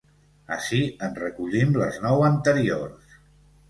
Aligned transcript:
Ací 0.55 0.79
en 1.09 1.13
recollim 1.21 1.79
les 1.85 2.03
nou 2.09 2.29
anteriors. 2.35 3.19